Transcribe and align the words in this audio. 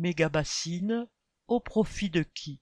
mégabassines 0.00 1.06
au 1.46 1.60
profit 1.60 2.10
de 2.10 2.22
qui? 2.22 2.58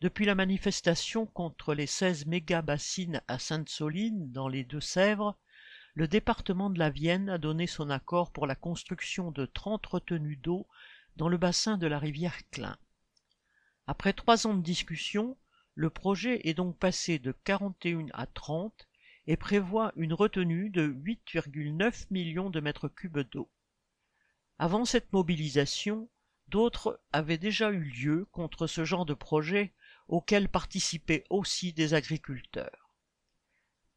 Depuis 0.00 0.24
la 0.24 0.34
manifestation 0.34 1.24
contre 1.24 1.72
les 1.72 1.86
16 1.86 2.26
mégabassines 2.26 3.22
à 3.28 3.38
Sainte-Soline, 3.38 4.32
dans 4.32 4.48
les 4.48 4.64
Deux-Sèvres, 4.64 5.38
le 5.94 6.08
département 6.08 6.68
de 6.68 6.78
la 6.78 6.90
Vienne 6.90 7.28
a 7.28 7.38
donné 7.38 7.66
son 7.66 7.90
accord 7.90 8.32
pour 8.32 8.46
la 8.46 8.56
construction 8.56 9.30
de 9.30 9.46
30 9.46 9.86
retenues 9.86 10.36
d'eau 10.36 10.66
dans 11.16 11.28
le 11.28 11.36
bassin 11.36 11.78
de 11.78 11.86
la 11.86 11.98
rivière 11.98 12.38
Klein. 12.50 12.76
Après 13.86 14.12
trois 14.12 14.46
ans 14.46 14.54
de 14.54 14.62
discussion, 14.62 15.36
le 15.74 15.90
projet 15.90 16.40
est 16.48 16.54
donc 16.54 16.76
passé 16.76 17.18
de 17.18 17.32
41 17.44 18.06
à 18.14 18.26
30 18.26 18.88
et 19.26 19.36
prévoit 19.36 19.92
une 19.94 20.12
retenue 20.12 20.70
de 20.70 20.88
8,9 20.88 22.06
millions 22.10 22.50
de 22.50 22.60
mètres 22.60 22.88
cubes 22.88 23.20
d'eau. 23.30 23.48
Avant 24.62 24.84
cette 24.84 25.14
mobilisation, 25.14 26.10
d'autres 26.48 27.00
avaient 27.14 27.38
déjà 27.38 27.70
eu 27.70 27.80
lieu 27.80 28.26
contre 28.30 28.66
ce 28.66 28.84
genre 28.84 29.06
de 29.06 29.14
projet 29.14 29.72
auquel 30.06 30.50
participaient 30.50 31.24
aussi 31.30 31.72
des 31.72 31.94
agriculteurs. 31.94 32.94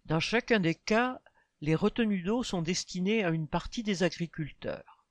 Dans 0.06 0.22
chacun 0.22 0.62
des 0.62 0.76
cas, 0.76 1.20
les 1.60 1.76
retenues 1.76 2.22
d'eau 2.22 2.44
sont 2.44 2.62
destinées 2.62 3.26
à 3.26 3.32
une 3.32 3.50
partie 3.50 3.84
des 3.84 4.04
agriculteurs. 4.04 5.06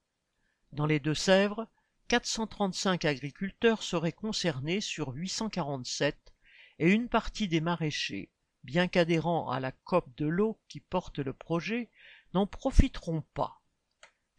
Dans 0.73 0.87
les 0.87 1.01
Deux-Sèvres, 1.01 1.69
435 2.09 3.05
agriculteurs 3.05 3.83
seraient 3.83 4.11
concernés 4.11 4.81
sur 4.81 5.09
847 5.09 6.33
et 6.79 6.91
une 6.91 7.11
partie 7.11 7.47
des 7.47 7.61
maraîchers, 7.61 8.31
bien 8.65 8.89
qu'adhérents 8.89 9.51
à 9.51 9.61
la 9.61 9.73
COP 9.73 10.17
de 10.17 10.25
l'eau 10.25 10.59
qui 10.69 10.81
porte 10.81 11.19
le 11.19 11.35
projet, 11.35 11.91
n'en 12.33 12.47
profiteront 12.47 13.23
pas. 13.35 13.62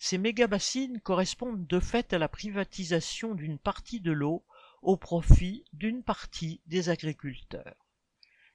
Ces 0.06 0.18
mégabassines 0.18 1.00
correspondent 1.00 1.66
de 1.66 1.80
fait 1.80 2.12
à 2.12 2.18
la 2.18 2.28
privatisation 2.28 3.36
d'une 3.36 3.58
partie 3.58 4.02
de 4.02 4.12
l'eau 4.12 4.44
au 4.82 4.98
profit 4.98 5.64
d'une 5.72 6.04
partie 6.04 6.60
des 6.66 6.90
agriculteurs. 6.90 7.78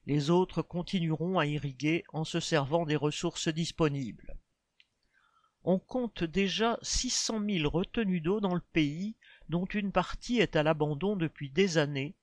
Les 0.05 0.29
autres 0.29 0.61
continueront 0.61 1.39
à 1.39 1.47
irriguer 1.47 2.05
en 2.13 2.25
se 2.25 2.39
servant 2.39 2.85
des 2.85 2.97
ressources 2.97 3.49
disponibles. 3.49 4.37
On 5.65 5.79
compte 5.79 6.23
déjà 6.23 6.79
600 6.83 7.41
000 7.49 7.71
retenues 7.71 8.21
d'eau 8.21 8.41
dans 8.41 8.55
le 8.55 8.61
pays, 8.75 9.17
dont 9.49 9.65
une 9.65 9.91
partie 9.91 10.41
est 10.41 10.55
à 10.55 10.63
l'abandon 10.63 11.17
depuis 11.17 11.49
des 11.49 11.79
années, 11.79 12.15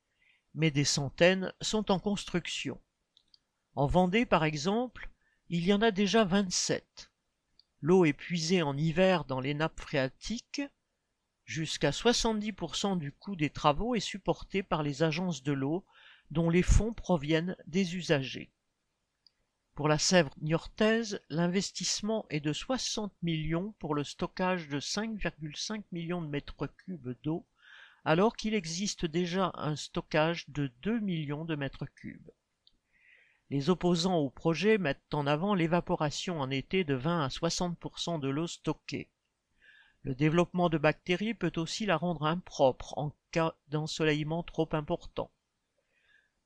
mais 0.53 0.69
des 0.69 0.85
centaines 0.85 1.51
sont 1.61 1.89
en 1.89 1.97
construction. 1.97 2.79
En 3.73 3.87
Vendée, 3.87 4.27
par 4.27 4.43
exemple, 4.43 5.09
il 5.49 5.65
y 5.65 5.73
en 5.73 5.81
a 5.81 5.89
déjà 5.89 6.25
27. 6.25 7.09
L'eau 7.87 8.03
est 8.03 8.13
puisée 8.13 8.63
en 8.63 8.75
hiver 8.75 9.25
dans 9.25 9.39
les 9.39 9.53
nappes 9.53 9.79
phréatiques. 9.79 10.63
Jusqu'à 11.43 11.91
70% 11.91 12.97
du 12.97 13.11
coût 13.11 13.35
des 13.35 13.51
travaux 13.51 13.93
est 13.93 13.99
supporté 13.99 14.63
par 14.63 14.81
les 14.81 15.03
agences 15.03 15.43
de 15.43 15.51
l'eau 15.51 15.85
dont 16.31 16.49
les 16.49 16.63
fonds 16.63 16.95
proviennent 16.95 17.55
des 17.67 17.95
usagers. 17.95 18.51
Pour 19.75 19.87
la 19.87 19.99
Sèvre 19.99 20.33
niortaise, 20.41 21.21
l'investissement 21.29 22.25
est 22.31 22.39
de 22.39 22.53
60 22.53 23.13
millions 23.21 23.75
pour 23.77 23.93
le 23.93 24.03
stockage 24.03 24.67
de 24.67 24.79
5,5 24.79 25.83
millions 25.91 26.23
de 26.23 26.27
mètres 26.27 26.65
cubes 26.65 27.15
d'eau, 27.21 27.45
alors 28.03 28.35
qu'il 28.35 28.55
existe 28.55 29.05
déjà 29.05 29.51
un 29.53 29.75
stockage 29.75 30.49
de 30.49 30.73
2 30.81 31.01
millions 31.01 31.45
de 31.45 31.55
mètres 31.55 31.85
cubes. 31.85 32.31
Les 33.51 33.69
opposants 33.69 34.17
au 34.17 34.29
projet 34.29 34.77
mettent 34.77 35.13
en 35.13 35.27
avant 35.27 35.53
l'évaporation 35.53 36.41
en 36.41 36.49
été 36.49 36.83
de 36.83 36.95
20 36.95 37.25
à 37.25 37.27
60% 37.27 38.19
de 38.19 38.27
l'eau 38.27 38.47
stockée. 38.47 39.09
Le 40.01 40.15
développement 40.15 40.69
de 40.69 40.77
bactéries 40.77 41.33
peut 41.35 41.53
aussi 41.57 41.85
la 41.85 41.97
rendre 41.97 42.25
impropre 42.25 42.97
en 42.97 43.11
cas 43.31 43.55
d'ensoleillement 43.67 44.43
trop 44.43 44.69
important. 44.71 45.31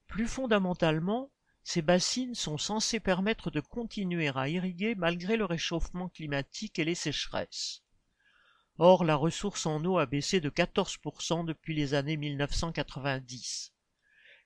Plus 0.07 0.27
fondamentalement, 0.27 1.31
ces 1.63 1.81
bassines 1.81 2.35
sont 2.35 2.57
censées 2.57 2.99
permettre 2.99 3.51
de 3.51 3.59
continuer 3.59 4.29
à 4.29 4.49
irriguer 4.49 4.95
malgré 4.95 5.37
le 5.37 5.45
réchauffement 5.45 6.09
climatique 6.09 6.79
et 6.79 6.85
les 6.85 6.95
sécheresses. 6.95 7.83
Or, 8.77 9.03
la 9.03 9.15
ressource 9.15 9.65
en 9.65 9.83
eau 9.85 9.99
a 9.99 10.05
baissé 10.05 10.39
de 10.39 10.49
14% 10.49 11.45
depuis 11.45 11.75
les 11.75 11.93
années 11.93 12.17
1990. 12.17 13.73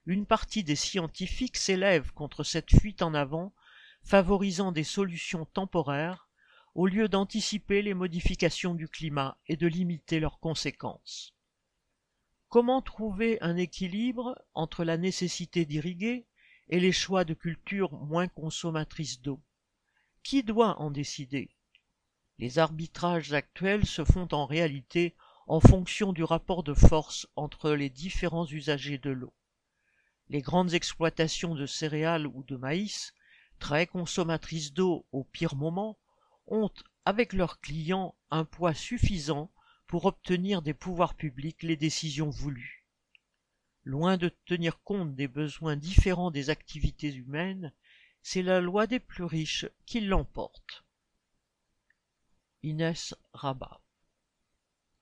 Une 0.06 0.25
partie 0.25 0.66
des 0.66 0.75
scientifiques 0.75 1.56
s'élève 1.56 2.12
contre 2.12 2.44
cette 2.44 2.78
fuite 2.78 3.02
en 3.02 3.14
avant, 3.14 3.53
favorisant 4.03 4.74
des 4.74 4.84
solutions 4.84 5.46
temporaires, 5.46 6.28
au 6.75 6.88
lieu 6.88 7.08
d'anticiper 7.08 7.81
les 7.81 7.94
modifications 7.94 8.74
du 8.74 8.90
climat 8.90 9.38
et 9.47 9.56
de 9.56 9.66
limiter 9.66 10.19
leurs 10.19 10.40
conséquences. 10.40 11.34
Comment 12.50 12.81
trouver 12.81 13.38
un 13.42 13.56
équilibre 13.56 14.38
entre 14.53 14.84
la 14.84 14.97
nécessité 14.97 15.66
d'irriguer 15.66 16.25
et 16.68 16.81
les 16.81 16.92
choix 16.92 17.24
de 17.24 17.34
cultures 17.34 17.94
moins 17.94 18.28
consommatrices 18.28 19.22
d'eau? 19.22 19.40
Qui 20.22 20.44
doit 20.44 20.80
en 20.81 20.92
décider? 20.92 21.50
Les 22.40 22.59
arbitrages 22.59 23.31
actuels 23.31 23.86
se 23.86 24.03
font 24.03 24.28
en 24.34 24.46
réalité 24.46 25.16
en 25.47 25.62
fonction 25.62 26.12
du 26.12 26.24
rapport 26.24 26.63
de 26.63 26.74
force 26.74 27.28
entre 27.36 27.72
les 27.72 27.90
différents 27.90 28.47
usagers 28.47 28.97
de 28.97 29.12
l'eau. 29.12 29.34
Les 30.34 30.42
grandes 30.42 30.74
exploitations 30.74 31.54
de 31.54 31.68
céréales 31.68 32.26
ou 32.26 32.44
de 32.44 32.56
maïs, 32.56 33.14
très 33.60 33.86
consommatrices 33.86 34.74
d'eau 34.74 35.06
au 35.12 35.24
pire 35.24 35.56
moment, 35.56 36.00
ont, 36.48 36.72
avec 37.06 37.34
leurs 37.34 37.60
clients, 37.60 38.16
un 38.32 38.44
poids 38.44 38.74
suffisant 38.74 39.52
pour 39.86 40.06
obtenir 40.06 40.64
des 40.64 40.74
pouvoirs 40.74 41.14
publics 41.14 41.62
les 41.62 41.78
décisions 41.78 42.32
voulues. 42.32 42.88
Loin 43.84 44.18
de 44.18 44.30
tenir 44.48 44.82
compte 44.82 45.14
des 45.14 45.28
besoins 45.28 45.76
différents 45.76 46.32
des 46.32 46.50
activités 46.50 47.14
humaines, 47.14 47.72
c'est 48.24 48.42
la 48.42 48.60
loi 48.60 48.88
des 48.88 49.00
plus 49.00 49.26
riches 49.26 49.68
qui 49.86 50.02
l'emporte. 50.02 50.84
Inès 52.64 53.14
Rabat 53.34 53.83